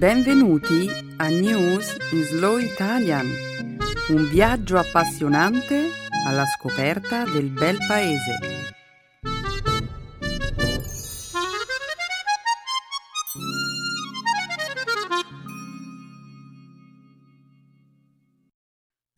[0.00, 3.26] Benvenuti a News in Slow Italian,
[4.08, 5.88] un viaggio appassionante
[6.26, 8.38] alla scoperta del bel paese.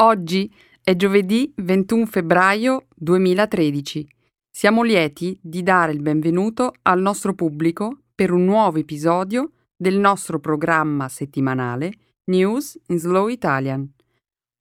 [0.03, 4.05] Oggi è giovedì 21 febbraio 2013.
[4.51, 10.39] Siamo lieti di dare il benvenuto al nostro pubblico per un nuovo episodio del nostro
[10.39, 11.93] programma settimanale
[12.27, 13.93] News in Slow Italian.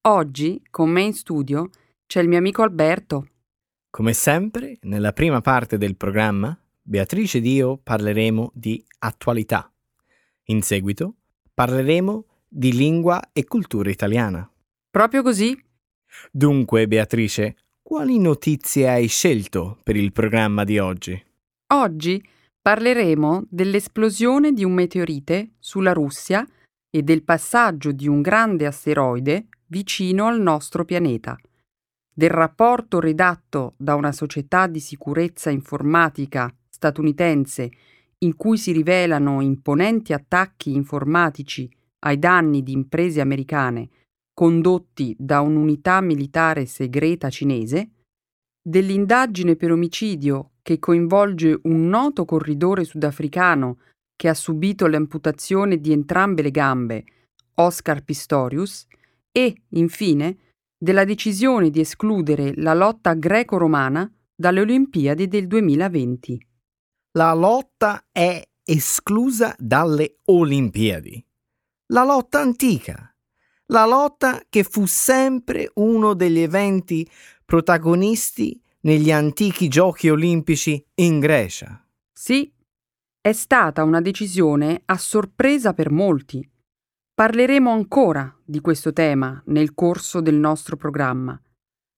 [0.07, 1.69] Oggi con me in studio
[2.07, 3.27] c'è il mio amico Alberto.
[3.91, 9.71] Come sempre, nella prima parte del programma, Beatrice ed io parleremo di attualità.
[10.45, 11.17] In seguito
[11.53, 14.51] parleremo di lingua e cultura italiana.
[14.89, 15.55] Proprio così?
[16.31, 21.23] Dunque, Beatrice, quali notizie hai scelto per il programma di oggi?
[21.73, 22.27] Oggi
[22.61, 26.47] parleremo dell'esplosione di un meteorite sulla Russia
[26.89, 31.37] e del passaggio di un grande asteroide vicino al nostro pianeta,
[32.13, 37.71] del rapporto redatto da una società di sicurezza informatica statunitense
[38.19, 41.69] in cui si rivelano imponenti attacchi informatici
[42.03, 43.89] ai danni di imprese americane
[44.33, 47.89] condotti da un'unità militare segreta cinese,
[48.61, 53.79] dell'indagine per omicidio che coinvolge un noto corridore sudafricano
[54.15, 57.03] che ha subito l'amputazione di entrambe le gambe,
[57.55, 58.85] Oscar Pistorius,
[59.31, 60.37] e, infine,
[60.77, 66.47] della decisione di escludere la lotta greco-romana dalle Olimpiadi del 2020.
[67.13, 71.23] La lotta è esclusa dalle Olimpiadi.
[71.87, 73.13] La lotta antica.
[73.67, 77.09] La lotta che fu sempre uno degli eventi
[77.45, 81.85] protagonisti negli antichi giochi olimpici in Grecia.
[82.11, 82.51] Sì,
[83.19, 86.47] è stata una decisione a sorpresa per molti.
[87.13, 91.39] Parleremo ancora di questo tema nel corso del nostro programma,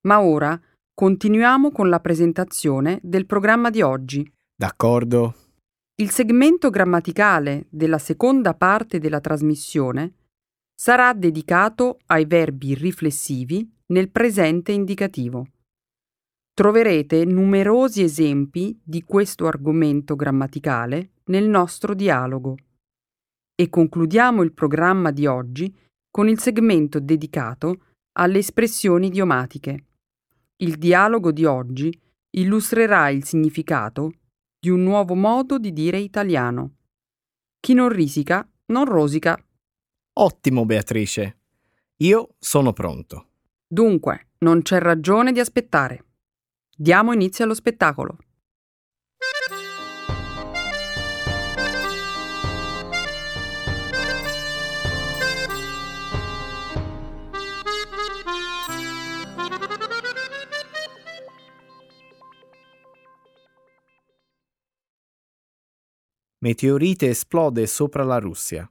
[0.02, 0.60] ma ora
[0.94, 4.30] continuiamo con la presentazione del programma di oggi.
[4.56, 5.36] D'accordo.
[5.96, 10.16] Il segmento grammaticale della seconda parte della trasmissione
[10.76, 15.48] sarà dedicato ai verbi riflessivi nel presente indicativo.
[16.56, 22.56] Troverete numerosi esempi di questo argomento grammaticale nel nostro dialogo.
[23.56, 25.76] E concludiamo il programma di oggi
[26.12, 27.86] con il segmento dedicato
[28.20, 29.86] alle espressioni idiomatiche.
[30.58, 31.92] Il dialogo di oggi
[32.36, 34.12] illustrerà il significato
[34.60, 36.76] di un nuovo modo di dire italiano.
[37.60, 39.44] Chi non risica non rosica.
[40.20, 41.38] Ottimo, Beatrice.
[42.04, 43.30] Io sono pronto.
[43.68, 46.13] Dunque, non c'è ragione di aspettare.
[46.76, 48.18] Diamo inizio allo spettacolo.
[66.40, 68.70] Meteorite esplode sopra la Russia.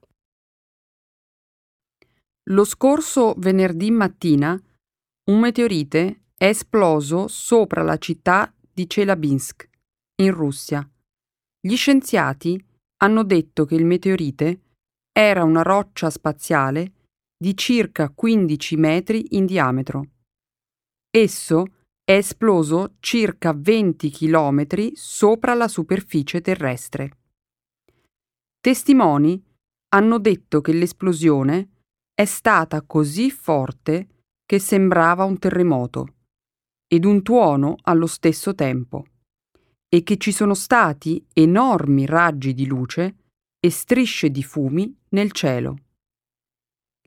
[2.51, 4.61] Lo scorso venerdì mattina
[5.31, 9.71] un meteorite è esploso sopra la città di Chelyabinsk,
[10.23, 10.85] in Russia.
[11.61, 12.61] Gli scienziati
[12.97, 14.63] hanno detto che il meteorite
[15.13, 16.95] era una roccia spaziale
[17.37, 20.09] di circa 15 metri in diametro.
[21.09, 27.19] Esso è esploso circa 20 chilometri sopra la superficie terrestre.
[28.61, 29.41] Testimoni
[29.91, 31.69] hanno detto che l'esplosione
[32.13, 36.15] è stata così forte che sembrava un terremoto
[36.93, 39.07] ed un tuono allo stesso tempo,
[39.89, 43.17] e che ci sono stati enormi raggi di luce
[43.59, 45.79] e strisce di fumi nel cielo.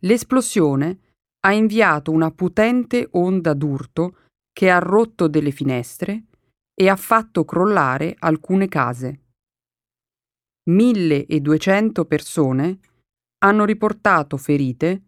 [0.01, 1.00] L'esplosione
[1.41, 4.18] ha inviato una potente onda d'urto
[4.51, 6.23] che ha rotto delle finestre
[6.73, 9.20] e ha fatto crollare alcune case.
[10.67, 12.79] 1200 persone
[13.43, 15.03] hanno riportato ferite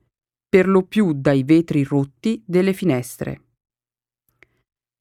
[0.47, 3.45] per lo più dai vetri rotti delle finestre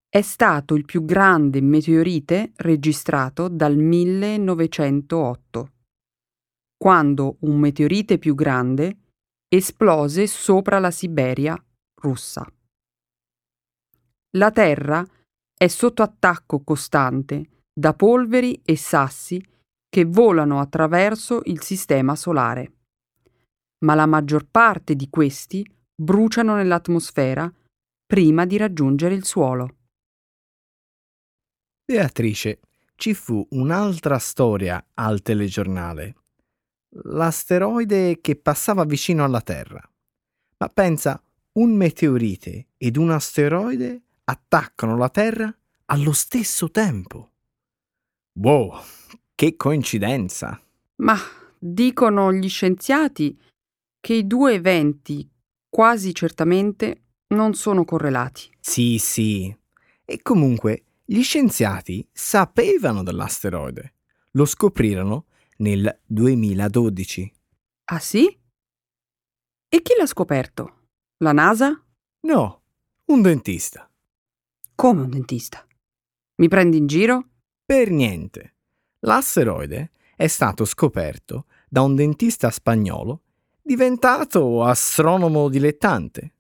[0.09, 5.73] è stato il più grande meteorite registrato dal 1908,
[6.77, 8.99] quando un meteorite più grande
[9.49, 11.57] esplose sopra la Siberia
[12.01, 12.47] russa.
[14.37, 15.07] La Terra
[15.59, 19.43] è sotto attacco costante da polveri e sassi
[19.89, 22.73] che volano attraverso il sistema solare.
[23.85, 27.51] Ma la maggior parte di questi bruciano nell'atmosfera
[28.07, 29.75] prima di raggiungere il suolo.
[31.89, 32.59] Beatrice,
[32.97, 36.17] ci fu un'altra storia al telegiornale.
[37.05, 39.81] l'asteroide che passava vicino alla Terra.
[40.59, 41.23] Ma pensa,
[41.53, 45.55] un meteorite ed un asteroide attaccano la Terra
[45.87, 47.33] allo stesso tempo.
[48.41, 48.81] Wow,
[49.35, 50.61] che coincidenza!
[50.97, 51.17] Ma
[51.59, 53.39] dicono gli scienziati
[54.01, 55.29] che i due eventi
[55.69, 58.51] quasi certamente non sono correlati.
[58.59, 59.55] Sì, sì.
[60.05, 63.95] E comunque gli scienziati sapevano dell'asteroide.
[64.33, 65.27] Lo scoprirono
[65.59, 67.33] nel 2012.
[67.85, 68.27] Ah sì?
[69.69, 70.89] E chi l'ha scoperto?
[71.19, 71.81] La NASA?
[72.23, 72.63] No,
[73.05, 73.89] un dentista.
[74.75, 75.65] Come un dentista?
[76.39, 77.29] Mi prendi in giro?
[77.65, 78.57] Per niente.
[79.01, 83.23] L'asteroide è stato scoperto da un dentista spagnolo
[83.63, 86.35] diventato astronomo dilettante.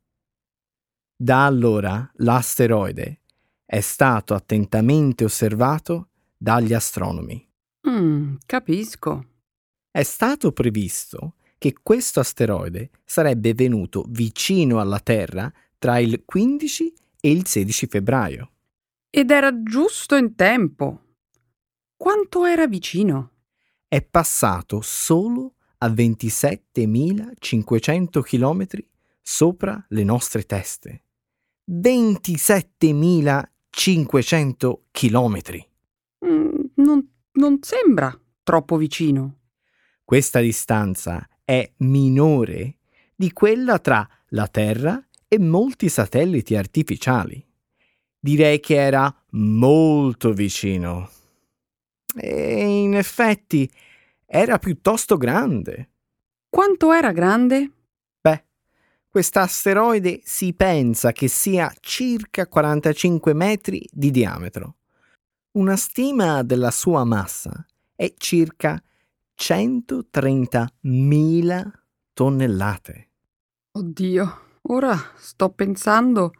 [1.14, 3.20] Da allora l'asteroide
[3.66, 7.44] è stato attentamente osservato dagli astronomi.
[7.88, 9.26] Mm, capisco.
[9.90, 17.30] È stato previsto che questo asteroide sarebbe venuto vicino alla Terra tra il 15 e
[17.30, 18.52] il 16 febbraio.
[19.10, 21.02] Ed era giusto in tempo.
[21.96, 23.32] Quanto era vicino?
[23.88, 28.66] È passato solo a 27.500 km
[29.22, 31.04] sopra le nostre teste.
[33.76, 35.66] 27.500 km.
[36.24, 39.40] Mm, non, non sembra troppo vicino.
[40.02, 42.78] Questa distanza è minore
[43.14, 47.44] di quella tra la Terra e molti satelliti artificiali.
[48.18, 51.10] Direi che era molto vicino.
[52.14, 53.70] E in effetti
[54.24, 55.90] era piuttosto grande.
[56.48, 57.72] Quanto era grande?
[59.16, 64.76] Quest'asteroide si pensa che sia circa 45 metri di diametro.
[65.52, 67.64] Una stima della sua massa
[67.94, 68.78] è circa
[69.34, 71.70] 130.000
[72.12, 73.08] tonnellate.
[73.78, 76.32] Oddio, ora sto pensando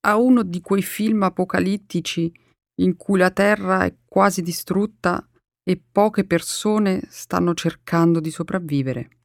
[0.00, 2.32] a uno di quei film apocalittici
[2.80, 5.24] in cui la Terra è quasi distrutta
[5.62, 9.19] e poche persone stanno cercando di sopravvivere.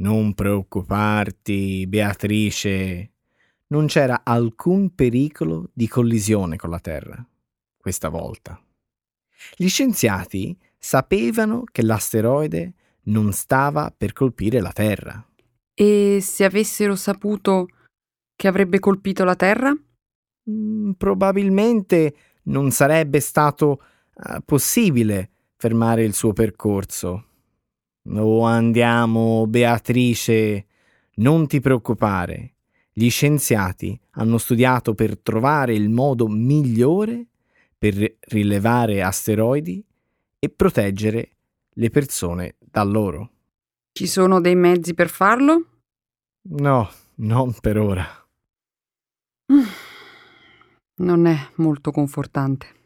[0.00, 3.10] Non preoccuparti, Beatrice.
[3.66, 7.22] Non c'era alcun pericolo di collisione con la Terra,
[7.76, 8.58] questa volta.
[9.54, 12.72] Gli scienziati sapevano che l'asteroide
[13.04, 15.22] non stava per colpire la Terra.
[15.74, 17.68] E se avessero saputo
[18.34, 19.76] che avrebbe colpito la Terra?
[20.50, 22.14] Mm, probabilmente
[22.44, 23.82] non sarebbe stato
[24.14, 27.26] uh, possibile fermare il suo percorso.
[28.08, 30.66] Oh, andiamo, Beatrice,
[31.16, 32.54] non ti preoccupare.
[32.92, 37.26] Gli scienziati hanno studiato per trovare il modo migliore
[37.76, 39.82] per rilevare asteroidi
[40.38, 41.30] e proteggere
[41.74, 43.30] le persone da loro.
[43.92, 45.66] Ci sono dei mezzi per farlo?
[46.42, 48.06] No, non per ora.
[51.00, 52.79] Non è molto confortante.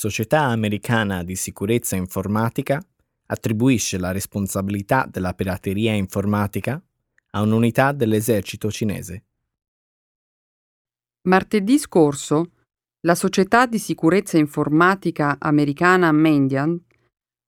[0.00, 2.82] Società Americana di Sicurezza Informatica
[3.26, 6.82] attribuisce la responsabilità della pirateria informatica
[7.32, 9.24] a un'unità dell'esercito cinese.
[11.28, 12.52] Martedì scorso
[13.00, 16.82] la società di sicurezza informatica americana Mandiant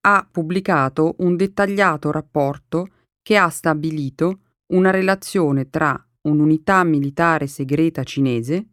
[0.02, 2.88] ha pubblicato un dettagliato rapporto
[3.22, 4.40] che ha stabilito
[4.74, 8.66] una relazione tra un'unità militare segreta cinese,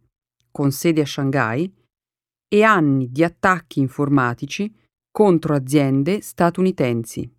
[0.52, 1.74] con sede a Shanghai,
[2.52, 4.76] e anni di attacchi informatici
[5.12, 7.32] contro aziende statunitensi.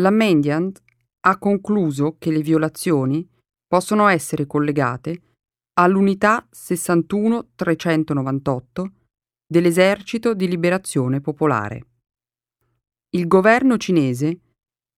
[0.00, 0.82] La Mendiant
[1.20, 3.24] ha concluso che le violazioni
[3.66, 5.22] possono essere collegate
[5.74, 8.92] all'unità 61398
[9.46, 11.86] dell'Esercito di Liberazione Popolare.
[13.10, 14.40] Il governo cinese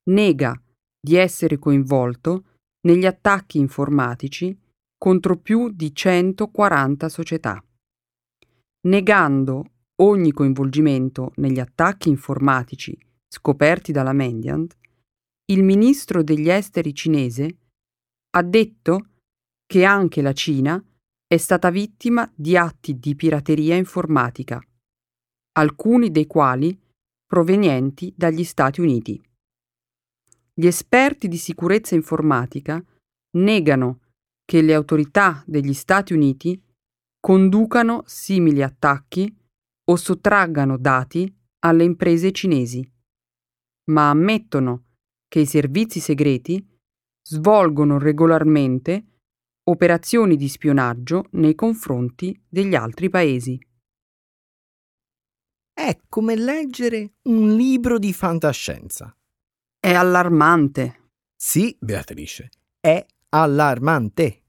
[0.09, 0.59] nega
[0.99, 2.45] di essere coinvolto
[2.87, 4.59] negli attacchi informatici
[4.97, 7.63] contro più di 140 società
[8.85, 14.77] negando ogni coinvolgimento negli attacchi informatici scoperti dalla Mendiant,
[15.51, 17.57] il ministro degli esteri cinese
[18.31, 19.09] ha detto
[19.65, 20.83] che anche la Cina
[21.27, 24.61] è stata vittima di atti di pirateria informatica,
[25.53, 26.79] alcuni dei quali
[27.25, 29.21] provenienti dagli Stati Uniti.
[30.53, 32.83] Gli esperti di sicurezza informatica
[33.37, 34.01] negano
[34.45, 36.61] che le autorità degli Stati Uniti
[37.25, 39.35] conducano simili attacchi
[39.85, 42.87] o sottraggano dati alle imprese cinesi,
[43.85, 44.89] ma ammettono
[45.27, 46.63] che i servizi segreti
[47.23, 49.21] svolgono regolarmente
[49.63, 53.57] operazioni di spionaggio nei confronti degli altri paesi.
[55.73, 59.11] È come leggere un libro di fantascienza.
[59.79, 61.09] È allarmante.
[61.35, 64.43] Sì, Beatrice, è allarmante.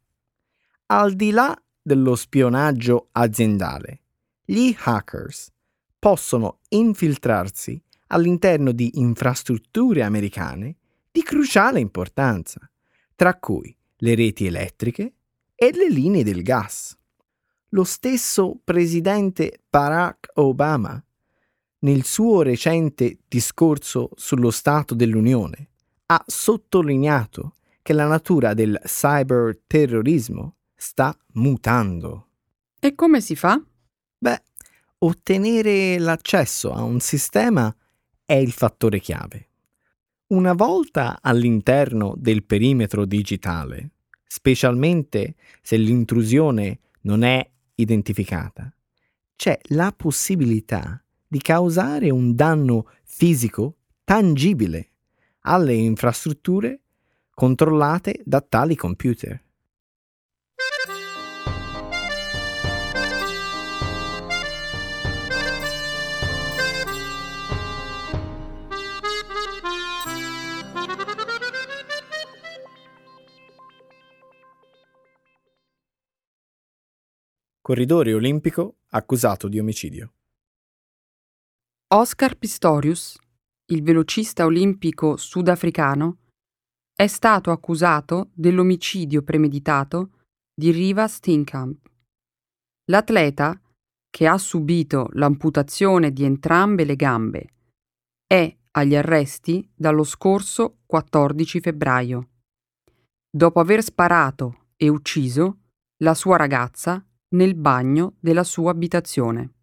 [0.88, 4.00] Al di là dello spionaggio aziendale,
[4.44, 5.52] gli hackers
[5.96, 10.78] possono infiltrarsi all'interno di infrastrutture americane
[11.12, 12.68] di cruciale importanza,
[13.14, 15.14] tra cui le reti elettriche
[15.54, 16.98] e le linee del gas.
[17.68, 21.00] Lo stesso presidente Barack Obama,
[21.80, 25.68] nel suo recente discorso sullo Stato dell'Unione,
[26.06, 32.28] ha sottolineato che la natura del cyberterrorismo sta mutando.
[32.78, 33.60] E come si fa?
[34.18, 34.42] Beh,
[34.98, 37.74] ottenere l'accesso a un sistema
[38.24, 39.48] è il fattore chiave.
[40.28, 43.90] Una volta all'interno del perimetro digitale,
[44.26, 48.72] specialmente se l'intrusione non è identificata,
[49.36, 54.90] c'è la possibilità di causare un danno fisico tangibile
[55.40, 56.80] alle infrastrutture
[57.30, 59.45] controllate da tali computer.
[77.66, 80.12] Corridore olimpico accusato di omicidio.
[81.94, 83.18] Oscar Pistorius,
[83.72, 86.18] il velocista olimpico sudafricano,
[86.94, 90.10] è stato accusato dell'omicidio premeditato
[90.54, 91.90] di Riva Steenkamp.
[92.84, 93.60] L'atleta,
[94.10, 97.54] che ha subito l'amputazione di entrambe le gambe,
[98.28, 102.28] è agli arresti dallo scorso 14 febbraio.
[103.28, 105.62] Dopo aver sparato e ucciso
[106.04, 107.04] la sua ragazza
[107.34, 109.54] nel bagno della sua abitazione.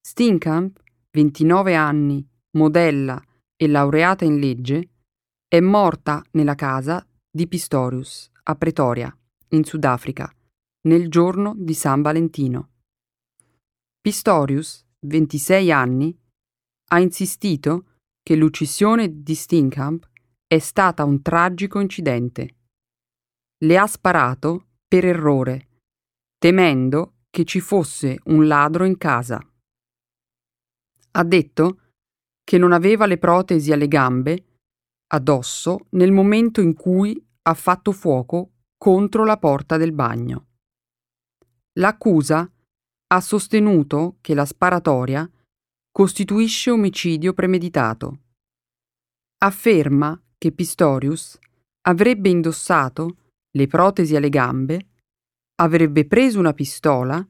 [0.00, 3.22] Steenkamp, 29 anni, modella
[3.56, 4.90] e laureata in legge,
[5.48, 9.16] è morta nella casa di Pistorius a Pretoria,
[9.48, 10.32] in Sudafrica,
[10.88, 12.70] nel giorno di San Valentino.
[14.00, 16.18] Pistorius, 26 anni,
[16.92, 20.08] ha insistito che l'uccisione di Steenkamp
[20.46, 22.56] è stata un tragico incidente.
[23.58, 25.68] Le ha sparato per errore
[26.40, 29.38] temendo che ci fosse un ladro in casa.
[31.12, 31.80] Ha detto
[32.42, 34.44] che non aveva le protesi alle gambe
[35.08, 40.46] addosso nel momento in cui ha fatto fuoco contro la porta del bagno.
[41.74, 42.50] L'accusa
[43.12, 45.30] ha sostenuto che la sparatoria
[45.92, 48.20] costituisce omicidio premeditato.
[49.42, 51.38] Afferma che Pistorius
[51.82, 53.16] avrebbe indossato
[53.50, 54.89] le protesi alle gambe
[55.60, 57.26] avrebbe preso una pistola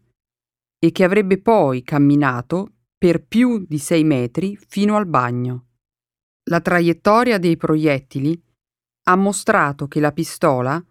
[0.78, 5.66] e che avrebbe poi camminato per più di sei metri fino al bagno.
[6.50, 8.40] La traiettoria dei proiettili
[9.08, 10.82] ha mostrato che la pistola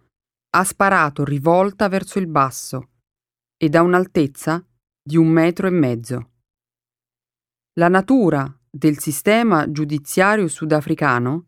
[0.52, 2.90] ha sparato rivolta verso il basso
[3.56, 4.66] e da un'altezza
[5.02, 6.32] di un metro e mezzo.
[7.74, 11.48] La natura del sistema giudiziario sudafricano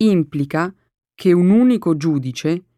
[0.00, 0.74] implica
[1.14, 2.69] che un unico giudice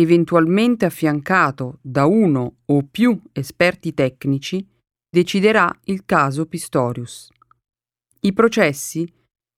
[0.00, 4.64] eventualmente affiancato da uno o più esperti tecnici,
[5.08, 7.28] deciderà il caso Pistorius.
[8.20, 9.08] I processi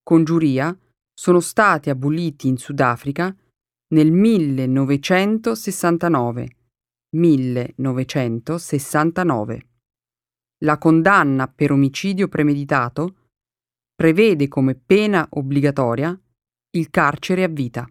[0.02, 0.74] con giuria
[1.12, 3.36] sono stati aboliti in Sudafrica
[3.94, 6.56] nel 1969.
[7.14, 9.66] 1969.
[10.64, 13.16] La condanna per omicidio premeditato
[13.94, 16.18] prevede come pena obbligatoria
[16.74, 17.86] il carcere a vita.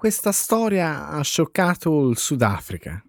[0.00, 3.04] Questa storia ha scioccato il Sudafrica.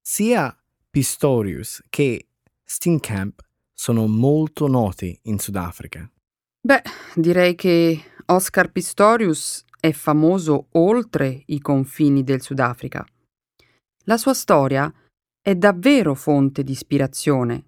[0.00, 2.28] Sia Pistorius che
[2.64, 3.42] Steenkamp
[3.74, 6.10] sono molto noti in Sudafrica.
[6.62, 6.82] Beh,
[7.14, 13.06] direi che Oscar Pistorius è famoso oltre i confini del Sudafrica.
[14.04, 14.90] La sua storia
[15.42, 17.66] è davvero fonte di ispirazione.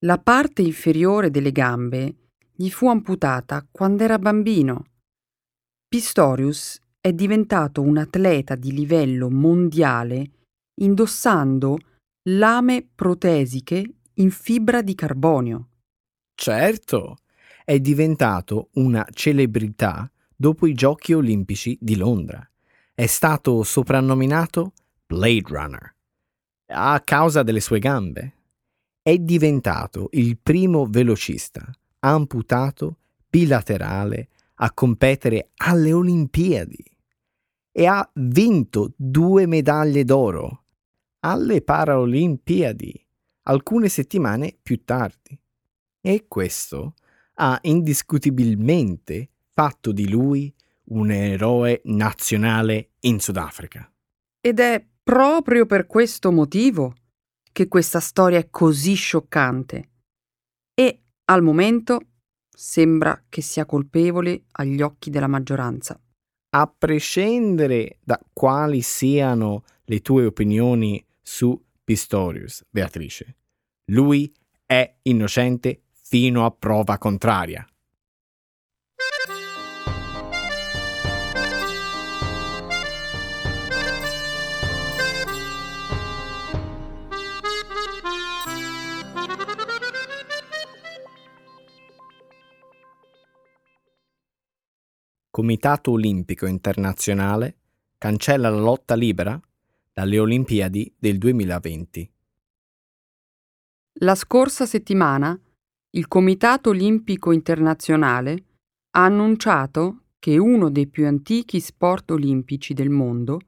[0.00, 2.16] La parte inferiore delle gambe
[2.52, 4.84] gli fu amputata quando era bambino.
[5.88, 10.30] Pistorius è diventato un atleta di livello mondiale
[10.76, 11.76] indossando
[12.30, 15.68] lame protesiche in fibra di carbonio.
[16.34, 17.18] Certo,
[17.62, 22.42] è diventato una celebrità dopo i Giochi olimpici di Londra.
[22.94, 24.72] È stato soprannominato
[25.04, 25.94] Blade Runner
[26.68, 28.32] a causa delle sue gambe.
[29.02, 32.96] è diventato il primo velocista amputato
[33.28, 36.92] bilaterale a competere alle Olimpiadi
[37.76, 40.66] e ha vinto due medaglie d'oro
[41.20, 43.04] alle Paralimpiadi
[43.42, 45.36] alcune settimane più tardi.
[46.00, 46.94] E questo
[47.34, 50.54] ha indiscutibilmente fatto di lui
[50.90, 53.90] un eroe nazionale in Sudafrica.
[54.40, 56.94] Ed è proprio per questo motivo
[57.50, 59.90] che questa storia è così scioccante
[60.74, 62.00] e al momento
[62.48, 65.98] sembra che sia colpevole agli occhi della maggioranza.
[66.56, 73.38] A prescindere da quali siano le tue opinioni su Pistorius, Beatrice,
[73.86, 74.32] lui
[74.64, 77.66] è innocente fino a prova contraria.
[95.34, 97.56] Comitato Olimpico Internazionale
[97.98, 99.36] cancella la lotta libera
[99.92, 102.12] dalle Olimpiadi del 2020.
[103.94, 105.36] La scorsa settimana
[105.90, 108.44] il Comitato Olimpico Internazionale
[108.90, 113.40] ha annunciato che uno dei più antichi sport olimpici del mondo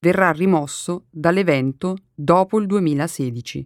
[0.00, 3.64] verrà rimosso dall'evento dopo il 2016.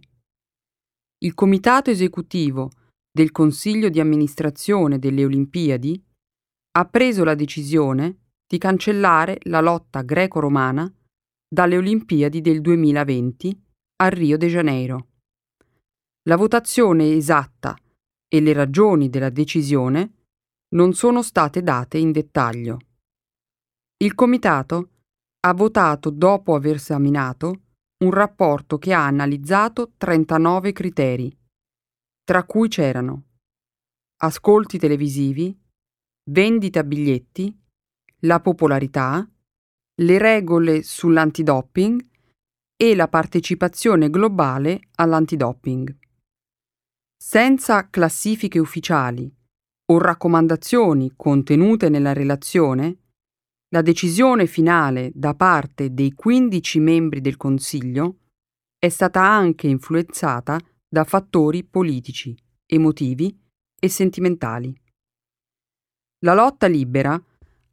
[1.23, 2.69] Il Comitato esecutivo
[3.11, 5.99] del Consiglio di amministrazione delle Olimpiadi
[6.75, 10.91] ha preso la decisione di cancellare la lotta greco-romana
[11.47, 13.63] dalle Olimpiadi del 2020
[13.97, 15.07] a Rio de Janeiro.
[16.23, 17.77] La votazione esatta
[18.27, 20.13] e le ragioni della decisione
[20.73, 22.79] non sono state date in dettaglio.
[23.97, 24.89] Il Comitato
[25.41, 27.61] ha votato dopo aver esaminato
[28.03, 31.37] un rapporto che ha analizzato 39 criteri,
[32.23, 33.25] tra cui c'erano
[34.23, 35.55] ascolti televisivi,
[36.29, 37.55] vendita biglietti,
[38.19, 39.29] la popolarità,
[40.01, 42.05] le regole sull'antidoping
[42.75, 45.95] e la partecipazione globale all'antidoping.
[47.17, 49.33] Senza classifiche ufficiali
[49.91, 52.97] o raccomandazioni contenute nella relazione,
[53.69, 58.19] la decisione finale da parte dei 15 membri del Consiglio
[58.77, 63.37] è stata anche influenzata da fattori politici, emotivi
[63.79, 64.82] e sentimentali.
[66.23, 67.21] La lotta libera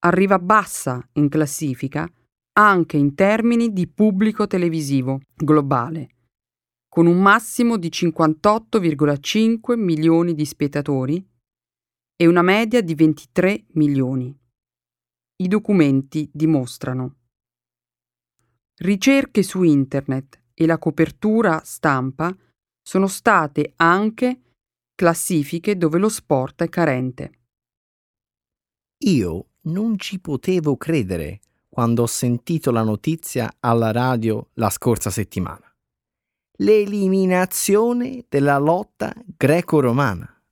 [0.00, 2.12] arriva bassa in classifica
[2.56, 6.08] anche in termini di pubblico televisivo globale,
[6.88, 11.24] con un massimo di 58,5 milioni di spettatori
[12.16, 14.36] e una media di 23 milioni.
[15.36, 17.18] I documenti dimostrano
[18.76, 22.34] Ricerche su internet e la copertura stampa
[22.82, 24.40] sono state anche
[24.94, 27.32] classifiche dove lo sport è carente.
[29.04, 35.72] Io non ci potevo credere quando ho sentito la notizia alla radio la scorsa settimana.
[36.58, 40.42] L'eliminazione della lotta greco-romana.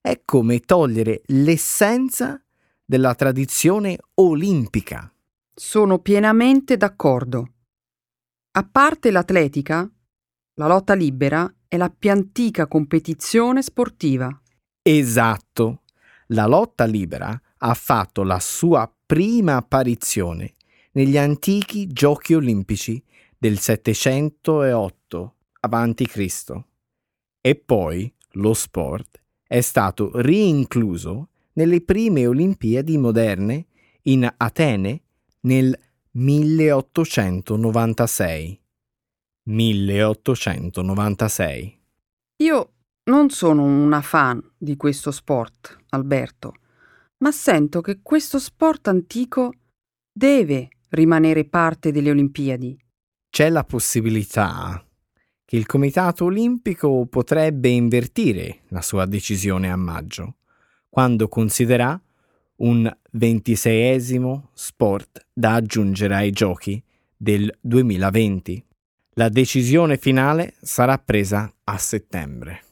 [0.00, 2.42] È come togliere l'essenza
[2.84, 5.13] della tradizione olimpica.
[5.56, 7.52] Sono pienamente d'accordo.
[8.56, 9.88] A parte l'atletica,
[10.54, 14.36] la lotta libera è la più antica competizione sportiva.
[14.82, 15.82] Esatto.
[16.28, 20.54] La lotta libera ha fatto la sua prima apparizione
[20.94, 23.00] negli antichi giochi olimpici
[23.38, 26.52] del 708 a.C.
[27.40, 33.66] e poi lo sport è stato rincluso nelle prime Olimpiadi moderne
[34.02, 35.03] in Atene
[35.44, 35.78] nel
[36.12, 38.60] 1896.
[39.44, 41.80] 1896.
[42.42, 42.72] Io
[43.04, 46.54] non sono una fan di questo sport, Alberto,
[47.18, 49.52] ma sento che questo sport antico
[50.10, 52.76] deve rimanere parte delle Olimpiadi.
[53.28, 54.82] C'è la possibilità
[55.44, 60.36] che il Comitato Olimpico potrebbe invertire la sua decisione a maggio,
[60.88, 62.00] quando considera
[62.56, 66.82] un ventiseiesimo sport da aggiungere ai giochi
[67.16, 68.64] del 2020.
[69.14, 72.62] La decisione finale sarà presa a settembre.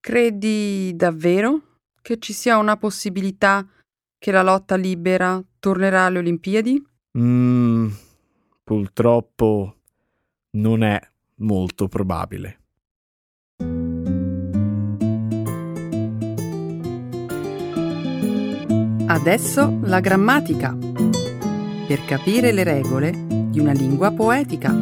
[0.00, 1.60] Credi davvero
[2.02, 3.66] che ci sia una possibilità
[4.18, 6.82] che la lotta libera tornerà alle Olimpiadi?
[7.18, 7.88] Mm,
[8.62, 9.76] purtroppo
[10.52, 11.00] non è
[11.36, 12.63] molto probabile.
[19.14, 20.76] Adesso la grammatica.
[20.76, 23.12] Per capire le regole
[23.48, 24.72] di una lingua poetica.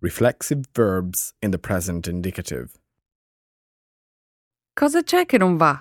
[0.00, 2.70] Reflexive verbs in the present indicative.
[4.72, 5.80] Cosa c'è che non va?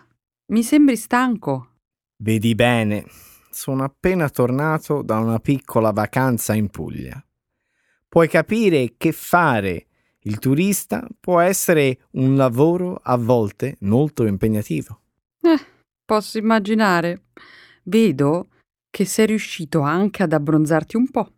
[0.52, 1.78] Mi sembri stanco.
[2.18, 3.08] Vedi bene,
[3.50, 7.24] sono appena tornato da una piccola vacanza in Puglia.
[8.10, 9.86] Puoi capire che fare
[10.24, 15.02] il turista può essere un lavoro a volte molto impegnativo.
[15.42, 15.60] Eh,
[16.04, 17.26] posso immaginare.
[17.84, 18.48] Vedo
[18.90, 21.32] che sei riuscito anche ad abbronzarti un po'.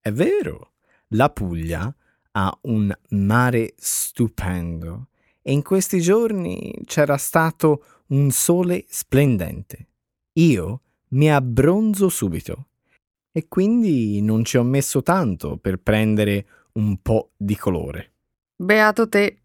[0.00, 0.74] È vero,
[1.08, 1.92] la Puglia
[2.32, 5.08] ha un mare stupendo
[5.42, 9.88] e in questi giorni c'era stato un sole splendente.
[10.34, 12.68] Io mi abbronzo subito
[13.32, 18.12] e quindi non ci ho messo tanto per prendere un po' di colore.
[18.54, 19.42] Beato te.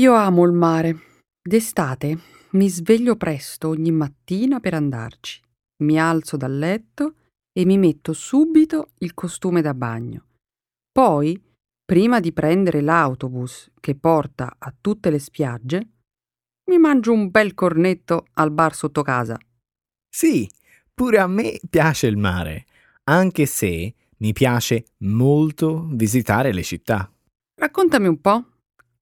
[0.00, 0.96] Io amo il mare.
[1.42, 2.18] D'estate
[2.50, 5.40] mi sveglio presto ogni mattina per andarci.
[5.82, 7.14] Mi alzo dal letto
[7.52, 10.24] e mi metto subito il costume da bagno.
[10.90, 11.40] Poi
[11.84, 15.88] prima di prendere l'autobus che porta a tutte le spiagge,
[16.70, 19.38] mi mangio un bel cornetto al bar sotto casa.
[20.08, 20.46] Sì,
[20.92, 22.66] pure a me piace il mare,
[23.08, 27.10] anche se mi piace molto visitare le città.
[27.54, 28.44] Raccontami un po'.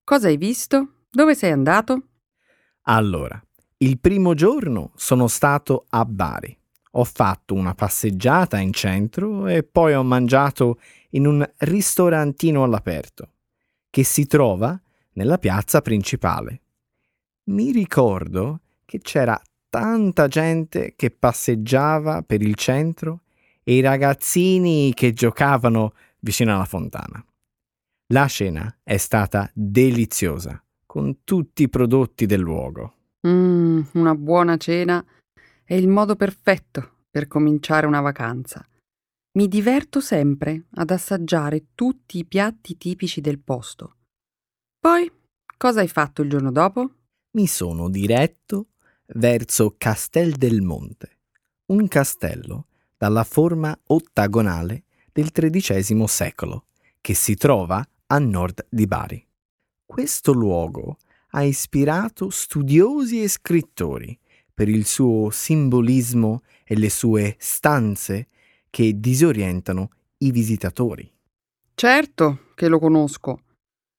[0.03, 1.03] Cosa hai visto?
[1.11, 2.07] Dove sei andato?
[2.83, 3.39] Allora,
[3.79, 6.57] il primo giorno sono stato a Bari.
[6.91, 10.79] Ho fatto una passeggiata in centro e poi ho mangiato
[11.11, 13.33] in un ristorantino all'aperto,
[13.89, 14.79] che si trova
[15.13, 16.61] nella piazza principale.
[17.49, 19.39] Mi ricordo che c'era
[19.69, 23.23] tanta gente che passeggiava per il centro
[23.67, 27.21] e i ragazzini che giocavano vicino alla fontana.
[28.13, 32.93] La cena è stata deliziosa, con tutti i prodotti del luogo.
[33.27, 35.05] Mmm, una buona cena
[35.65, 38.65] è il modo perfetto per cominciare una vacanza.
[39.37, 43.95] Mi diverto sempre ad assaggiare tutti i piatti tipici del posto.
[44.79, 45.11] Poi,
[45.57, 46.89] cosa hai fatto il giorno dopo?
[47.31, 48.67] Mi sono diretto
[49.07, 51.17] verso Castel del Monte,
[51.73, 56.65] un castello dalla forma ottagonale del XIII secolo,
[56.99, 59.25] che si trova a nord di Bari.
[59.85, 60.97] Questo luogo
[61.31, 64.17] ha ispirato studiosi e scrittori
[64.53, 68.27] per il suo simbolismo e le sue stanze
[68.69, 71.11] che disorientano i visitatori.
[71.75, 73.41] Certo che lo conosco.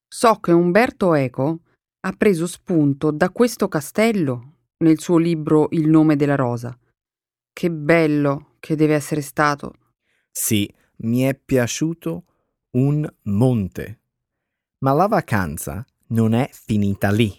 [0.08, 1.60] So che Umberto Eco
[2.00, 6.76] ha preso spunto da questo castello nel suo libro Il nome della rosa.
[7.52, 9.74] Che bello che deve essere stato.
[10.30, 12.24] Sì, mi è piaciuto
[12.70, 14.00] un monte.
[14.78, 17.32] Ma la vacanza non è finita lì.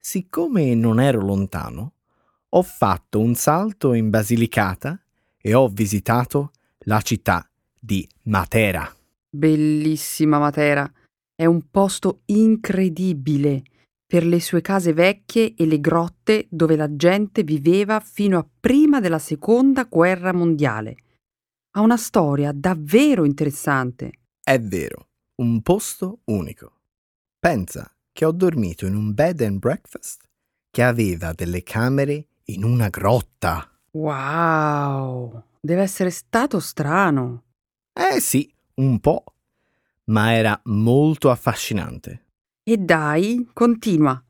[0.00, 1.92] Siccome non ero lontano,
[2.48, 5.00] ho fatto un salto in Basilicata
[5.38, 8.92] e ho visitato la città di Matera.
[9.28, 10.90] Bellissima Matera.
[11.34, 13.62] È un posto incredibile
[14.10, 18.98] per le sue case vecchie e le grotte dove la gente viveva fino a prima
[18.98, 20.96] della seconda guerra mondiale.
[21.76, 24.10] Ha una storia davvero interessante.
[24.42, 26.80] È vero, un posto unico.
[27.38, 30.28] Pensa che ho dormito in un bed and breakfast
[30.72, 33.70] che aveva delle camere in una grotta.
[33.92, 37.44] Wow, deve essere stato strano.
[37.92, 39.22] Eh sì, un po',
[40.06, 42.24] ma era molto affascinante.
[42.62, 44.22] E dai, continua.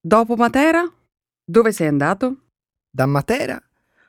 [0.00, 0.84] Dopo Matera,
[1.44, 2.46] dove sei andato?
[2.90, 3.62] Da Matera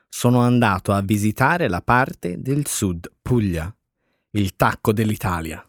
[0.08, 3.72] sono andato a visitare la parte del sud Puglia,
[4.30, 5.64] il tacco dell'Italia.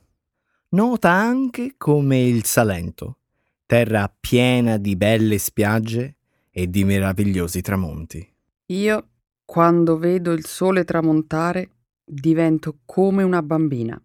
[0.69, 3.17] Nota anche come il Salento,
[3.65, 6.15] terra piena di belle spiagge
[6.49, 8.27] e di meravigliosi tramonti.
[8.67, 9.09] Io,
[9.45, 11.69] quando vedo il sole tramontare,
[12.03, 14.01] divento come una bambina.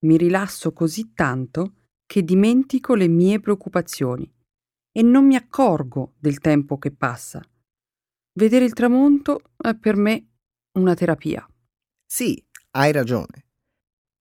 [0.00, 1.72] Mi rilasso così tanto
[2.06, 4.30] che dimentico le mie preoccupazioni
[4.92, 7.42] e non mi accorgo del tempo che passa.
[8.32, 10.28] Vedere il tramonto è per me
[10.72, 11.46] una terapia.
[12.06, 13.46] Sì, hai ragione.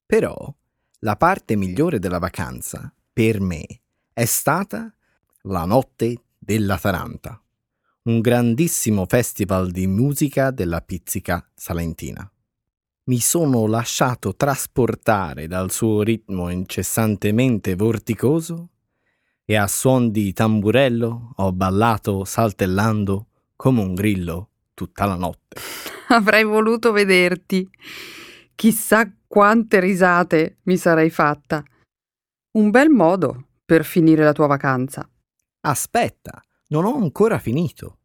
[0.05, 0.55] Però
[0.99, 3.65] La parte migliore della vacanza, per me,
[4.13, 4.95] è stata
[5.41, 7.43] la notte della Taranta,
[8.03, 12.32] un grandissimo festival di musica della pizzica salentina.
[13.05, 18.69] Mi sono lasciato trasportare dal suo ritmo incessantemente vorticoso
[19.43, 25.59] e a suon di tamburello ho ballato saltellando come un grillo tutta la notte.
[26.07, 27.69] Avrei voluto vederti.
[28.55, 31.61] Chissà quante risate mi sarei fatta.
[32.51, 35.05] Un bel modo per finire la tua vacanza.
[35.59, 37.97] Aspetta, non ho ancora finito.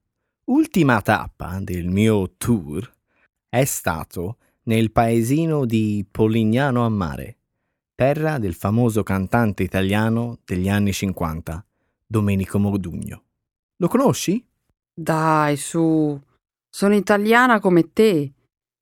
[0.46, 2.90] Ultima tappa del mio tour
[3.48, 7.38] è stato nel paesino di Polignano a Mare,
[7.94, 11.64] terra del famoso cantante italiano degli anni 50,
[12.06, 13.22] Domenico Modugno.
[13.76, 14.46] Lo conosci?
[14.92, 16.20] Dai, su.
[16.68, 18.34] Sono italiana come te.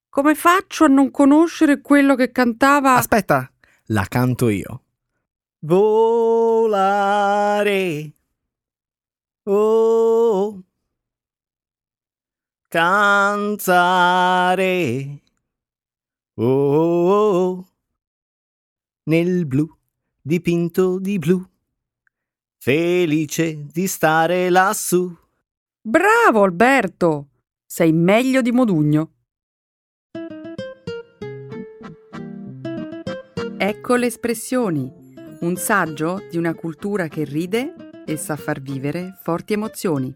[0.09, 2.97] Come faccio a non conoscere quello che cantava?
[2.97, 3.49] Aspetta,
[3.87, 4.83] la canto io.
[5.61, 6.83] Volare.
[9.45, 10.63] Oh.
[12.69, 14.15] Cantare.
[16.39, 17.67] Oh.
[19.05, 19.67] Nel blu,
[20.21, 21.43] dipinto di blu.
[22.59, 25.11] Felice di stare lassù.
[25.81, 27.29] Bravo Alberto!
[27.65, 29.13] Sei meglio di Modugno.
[33.59, 34.93] Ecco le espressioni,
[35.41, 40.15] un saggio di una cultura che ride e sa far vivere forti emozioni.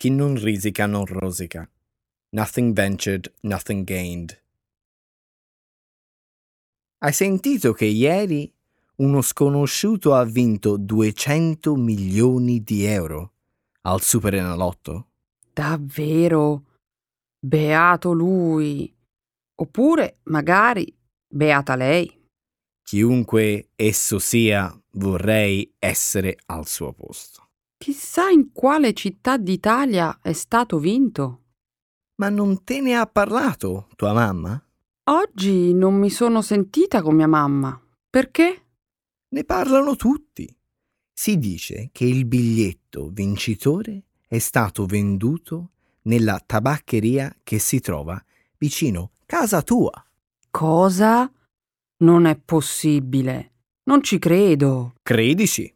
[0.00, 1.70] Chi non risica non rosica.
[2.30, 4.42] Nothing ventured, nothing gained.
[7.02, 8.50] Hai sentito che ieri
[8.96, 13.32] uno sconosciuto ha vinto 200 milioni di euro
[13.82, 15.10] al Superenalotto?
[15.52, 16.64] Davvero?
[17.38, 18.90] Beato lui.
[19.56, 20.96] Oppure, magari,
[21.28, 22.26] beata lei.
[22.82, 27.49] Chiunque esso sia, vorrei essere al suo posto.
[27.82, 31.44] Chissà in quale città d'Italia è stato vinto.
[32.16, 34.62] Ma non te ne ha parlato tua mamma?
[35.04, 37.82] Oggi non mi sono sentita con mia mamma.
[38.10, 38.66] Perché?
[39.28, 40.46] Ne parlano tutti.
[41.10, 45.70] Si dice che il biglietto vincitore è stato venduto
[46.02, 48.22] nella tabaccheria che si trova
[48.58, 49.90] vicino casa tua.
[50.50, 51.32] Cosa?
[52.02, 53.52] Non è possibile.
[53.84, 54.96] Non ci credo.
[55.02, 55.74] Credici.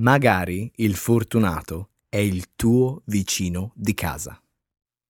[0.00, 4.38] Magari il fortunato è il tuo vicino di casa.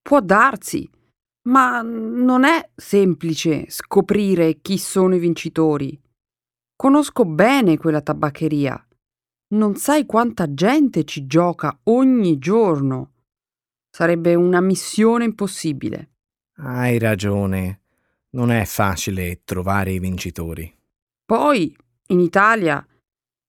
[0.01, 0.89] Può darsi,
[1.49, 6.01] ma non è semplice scoprire chi sono i vincitori.
[6.77, 8.81] Conosco bene quella tabaccheria.
[9.49, 13.13] Non sai quanta gente ci gioca ogni giorno.
[13.91, 16.11] Sarebbe una missione impossibile.
[16.59, 17.81] Hai ragione.
[18.31, 20.73] Non è facile trovare i vincitori.
[21.25, 21.77] Poi,
[22.09, 22.87] in Italia,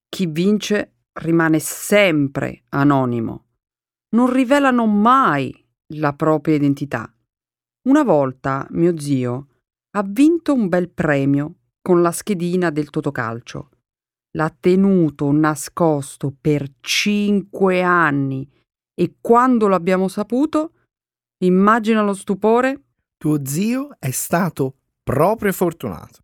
[0.08, 3.44] chi vince rimane sempre anonimo.
[4.10, 5.54] Non rivelano mai
[5.94, 7.12] la propria identità.
[7.88, 9.46] Una volta mio zio
[9.96, 13.70] ha vinto un bel premio con la schedina del Totocalcio.
[14.32, 18.48] L'ha tenuto nascosto per cinque anni
[18.94, 20.72] e quando l'abbiamo saputo,
[21.44, 22.84] immagina lo stupore.
[23.16, 26.20] Tuo zio è stato proprio fortunato.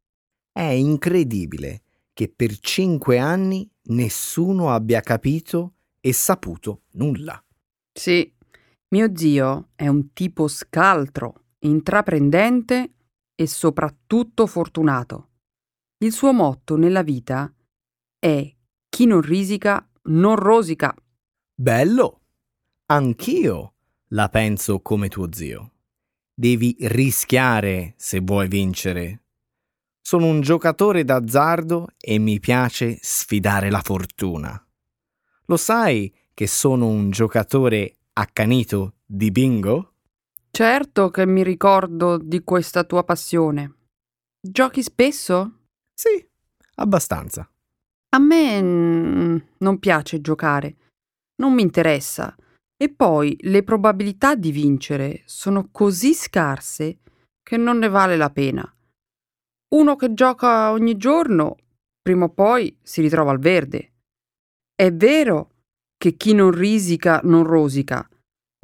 [0.52, 7.42] È incredibile che per cinque anni nessuno abbia capito e saputo nulla.
[7.92, 8.32] Sì,
[8.88, 12.92] mio zio è un tipo scaltro, intraprendente
[13.34, 15.30] e soprattutto fortunato.
[15.98, 17.52] Il suo motto nella vita
[18.18, 18.54] è
[18.88, 20.94] chi non risica non rosica.
[21.54, 22.20] Bello!
[22.86, 23.74] Anch'io
[24.08, 25.72] la penso come tuo zio.
[26.34, 29.23] Devi rischiare se vuoi vincere.
[30.06, 34.62] Sono un giocatore d'azzardo e mi piace sfidare la fortuna.
[35.46, 39.94] Lo sai che sono un giocatore accanito di bingo?
[40.50, 43.76] Certo che mi ricordo di questa tua passione.
[44.38, 45.60] Giochi spesso?
[45.94, 46.28] Sì,
[46.74, 47.50] abbastanza.
[48.10, 50.76] A me mm, non piace giocare,
[51.36, 52.36] non mi interessa.
[52.76, 56.98] E poi le probabilità di vincere sono così scarse
[57.42, 58.68] che non ne vale la pena.
[59.74, 61.56] Uno che gioca ogni giorno,
[62.00, 63.94] prima o poi si ritrova al verde.
[64.72, 65.50] È vero
[65.96, 68.08] che chi non risica non rosica,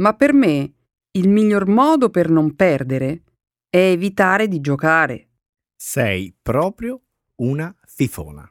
[0.02, 0.72] ma per me
[1.10, 3.24] il miglior modo per non perdere
[3.68, 5.30] è evitare di giocare.
[5.74, 7.02] Sei proprio
[7.36, 8.48] una fifona.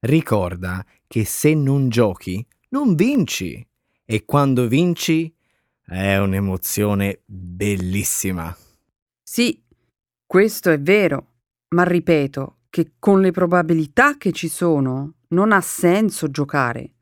[0.00, 3.62] Ricorda che se non giochi, non vinci.
[4.06, 5.30] E quando vinci
[5.82, 8.56] è un'emozione bellissima.
[9.22, 9.62] Sì,
[10.24, 11.37] questo è vero,
[11.74, 16.94] ma ripeto che con le probabilità che ci sono non ha senso giocare.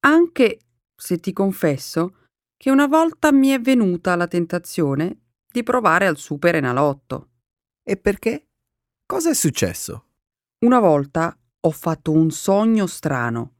[0.00, 0.58] Anche
[0.94, 2.14] se ti confesso
[2.56, 7.28] che una volta mi è venuta la tentazione di provare al Super Enalotto.
[7.82, 8.48] E perché?
[9.06, 10.06] Cosa è successo?
[10.64, 13.54] Una volta ho fatto un sogno strano.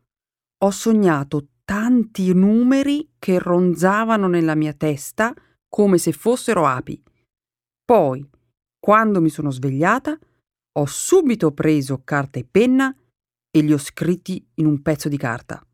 [0.63, 5.35] Ho sognato tanti numeri che ronzavano nella mia testa
[5.69, 7.03] come se fossero api.
[7.85, 8.30] Poi,
[8.81, 10.19] quando mi sono svegliata,
[10.73, 12.95] ho subito preso carta e penna
[13.51, 15.65] e li ho scritti in un pezzo di carta.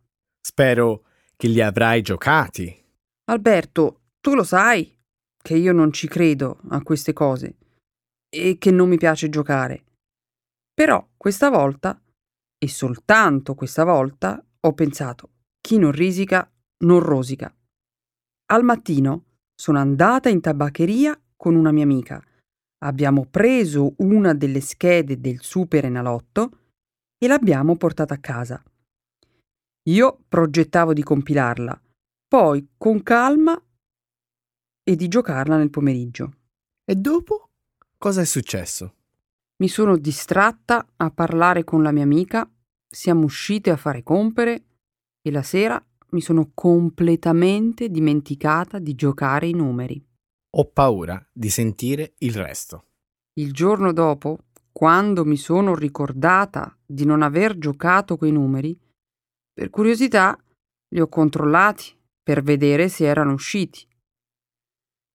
[0.41, 1.05] Spero
[1.37, 2.85] che li avrai giocati.
[3.31, 4.93] Alberto, tu lo sai
[5.37, 7.57] che io non ci credo a queste cose
[8.29, 9.85] e che non mi piace giocare.
[10.75, 12.01] Però questa volta,
[12.59, 17.55] e soltanto questa volta, ho pensato, chi non risica non rosica.
[18.47, 22.23] Al mattino sono andata in tabaccheria con una mia amica.
[22.87, 26.51] Abbiamo preso una delle schede del Super Enalotto
[27.19, 28.63] e l'abbiamo portata a casa.
[29.89, 31.81] Io progettavo di compilarla,
[32.29, 33.61] poi con calma
[34.85, 36.33] e di giocarla nel pomeriggio.
[36.85, 37.49] E dopo?
[37.99, 38.95] Cosa è successo?
[39.57, 42.49] Mi sono distratta a parlare con la mia amica,
[42.89, 44.65] siamo uscite a fare compere
[45.21, 50.06] e la sera mi sono completamente dimenticata di giocare i numeri.
[50.59, 52.85] Ho paura di sentire il resto.
[53.35, 54.39] Il giorno dopo,
[54.73, 58.75] quando mi sono ricordata di non aver giocato quei numeri,
[59.53, 60.35] per curiosità
[60.95, 63.87] li ho controllati per vedere se erano usciti.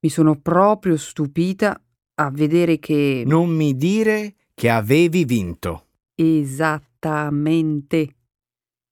[0.02, 1.84] Mi sono proprio stupita
[2.16, 3.24] a vedere che...
[3.26, 5.88] Non mi dire che avevi vinto.
[6.14, 8.16] Esattamente.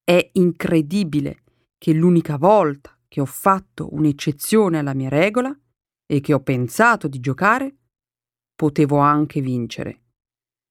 [0.03, 1.43] È incredibile
[1.77, 5.55] che l'unica volta che ho fatto un'eccezione alla mia regola
[6.11, 7.75] e che ho pensato di giocare,
[8.55, 10.01] potevo anche vincere.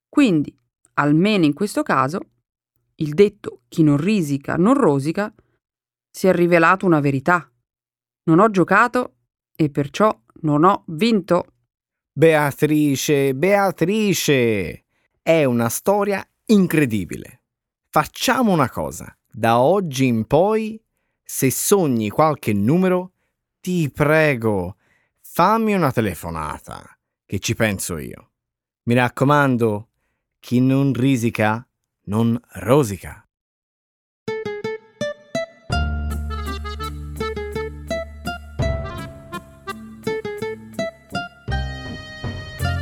[0.08, 0.52] Quindi,
[0.94, 2.20] almeno in questo caso,
[2.96, 5.32] il detto chi non risica non rosica
[6.10, 7.48] si è rivelato una verità.
[8.24, 9.14] Non ho giocato
[9.54, 11.52] e perciò non ho vinto.
[12.12, 14.86] Beatrice, Beatrice,
[15.22, 17.42] è una storia incredibile.
[17.88, 19.16] Facciamo una cosa.
[19.30, 20.82] Da oggi in poi,
[21.22, 23.12] se sogni qualche numero,
[23.60, 24.77] ti prego,
[25.30, 26.82] fammi una telefonata,
[27.24, 28.30] che ci penso io.
[28.84, 29.90] Mi raccomando,
[30.40, 31.64] chi non risica,
[32.06, 33.22] non rosica.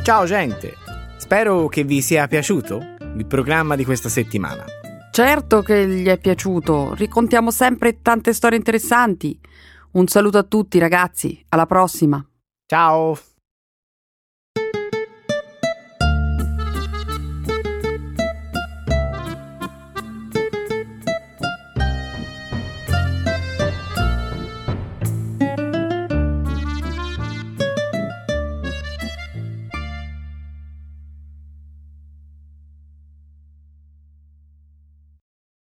[0.01, 0.73] Ciao gente,
[1.17, 2.81] spero che vi sia piaciuto
[3.17, 4.65] il programma di questa settimana.
[5.11, 9.39] Certo che gli è piaciuto, ricontiamo sempre tante storie interessanti.
[9.91, 12.25] Un saluto a tutti ragazzi, alla prossima.
[12.69, 13.17] Ciao!